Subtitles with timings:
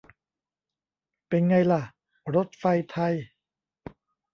[1.27, 1.81] เป็นไงล่ะ
[2.35, 3.13] รถไฟไทย